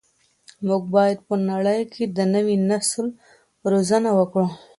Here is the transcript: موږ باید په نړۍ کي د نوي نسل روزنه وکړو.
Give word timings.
موږ 0.67 0.81
باید 0.95 1.17
په 1.27 1.35
نړۍ 1.49 1.81
کي 1.93 2.03
د 2.17 2.19
نوي 2.33 2.55
نسل 2.69 3.05
روزنه 3.71 4.09
وکړو. 4.19 4.47